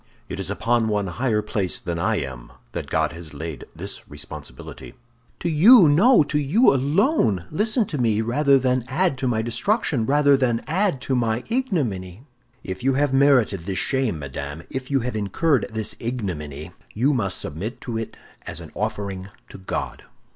It 0.29 0.39
is 0.39 0.49
upon 0.49 0.87
one 0.87 1.05
higher 1.05 1.43
placed 1.43 1.85
than 1.85 1.99
I 1.99 2.15
am 2.15 2.51
that 2.71 2.89
God 2.89 3.11
has 3.13 3.35
laid 3.35 3.65
this 3.75 4.09
responsibility." 4.09 4.95
"To 5.41 5.47
you—no, 5.47 6.23
to 6.23 6.39
you 6.39 6.73
alone! 6.73 7.45
Listen 7.51 7.85
to 7.85 7.99
me, 7.99 8.19
rather 8.19 8.57
than 8.57 8.83
add 8.87 9.15
to 9.19 9.27
my 9.27 9.43
destruction, 9.43 10.07
rather 10.07 10.35
than 10.35 10.63
add 10.65 11.01
to 11.01 11.13
my 11.15 11.43
ignominy!" 11.49 12.25
"If 12.63 12.83
you 12.83 12.95
have 12.95 13.13
merited 13.13 13.59
this 13.59 13.77
shame, 13.77 14.17
madame, 14.17 14.63
if 14.71 14.89
you 14.89 15.01
have 15.01 15.15
incurred 15.15 15.67
this 15.69 15.95
ignominy, 15.99 16.71
you 16.95 17.13
must 17.13 17.37
submit 17.37 17.79
to 17.81 17.95
it 17.99 18.17
as 18.47 18.59
an 18.59 18.71
offering 18.73 19.29
to 19.49 19.59
God." 19.59 20.03